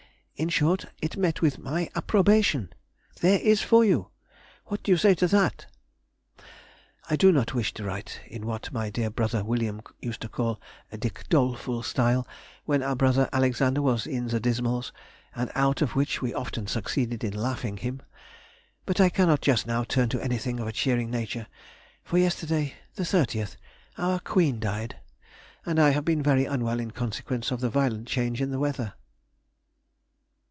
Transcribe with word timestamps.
In 0.37 0.49
short, 0.49 0.85
it 1.03 1.15
met 1.17 1.43
with 1.43 1.59
my 1.59 1.87
approbation! 1.93 2.73
There 3.19 3.37
is 3.39 3.61
for 3.61 3.85
you! 3.85 4.09
What 4.65 4.81
do 4.81 4.91
you 4.91 4.97
say 4.97 5.13
to 5.13 5.27
that? 5.27 5.67
I 7.07 7.15
do 7.15 7.31
not 7.31 7.53
wish 7.53 7.75
to 7.75 7.83
write 7.83 8.19
in 8.25 8.47
what 8.47 8.71
my 8.73 8.89
dear 8.89 9.11
brother 9.11 9.43
William 9.43 9.83
used 10.01 10.19
to 10.21 10.27
call 10.27 10.59
a 10.91 10.97
Dick 10.97 11.25
Doleful 11.29 11.83
style, 11.83 12.27
when 12.65 12.81
our 12.81 12.95
brother 12.95 13.29
Alexander 13.31 13.83
was 13.83 14.07
in 14.07 14.29
the 14.29 14.39
dismals, 14.39 14.91
and 15.35 15.51
out 15.53 15.83
of 15.83 15.95
which 15.95 16.23
we 16.23 16.33
often 16.33 16.65
succeeded 16.65 17.23
in 17.23 17.35
laughing 17.37 17.77
him. 17.77 18.01
But 18.87 18.99
I 18.99 19.09
cannot 19.09 19.41
just 19.41 19.67
now 19.67 19.83
turn 19.83 20.09
to 20.09 20.23
anything 20.23 20.59
of 20.59 20.65
a 20.67 20.71
cheering 20.73 21.11
nature, 21.11 21.45
for 22.03 22.17
yesterday, 22.17 22.73
the 22.95 23.03
30th, 23.03 23.57
our 23.95 24.19
Queen 24.19 24.59
died, 24.59 24.97
and 25.67 25.79
I 25.79 25.91
have 25.91 26.03
been 26.03 26.23
very 26.23 26.45
unwell 26.45 26.79
in 26.79 26.89
consequence 26.89 27.51
of 27.51 27.59
the 27.59 27.69
violent 27.69 28.07
change 28.07 28.41
in 28.41 28.49
the 28.49 28.57
weather.... 28.57 28.95